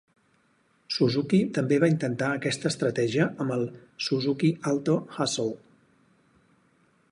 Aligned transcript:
Suzuki 0.93 1.41
també 1.57 1.77
va 1.83 1.89
intentar 1.91 2.29
aquesta 2.37 2.71
estratègia 2.71 3.29
amb 3.45 3.55
el 3.57 3.67
Suzuki 4.07 4.51
Alto 4.73 4.99
Hustle. 5.13 5.53